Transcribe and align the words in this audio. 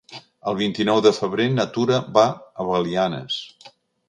El 0.51 0.55
vint-i-nou 0.61 1.01
de 1.07 1.11
febrer 1.17 1.47
na 1.59 1.67
Tura 1.77 2.01
va 2.17 2.25
a 2.33 2.67
Belianes. 2.71 3.39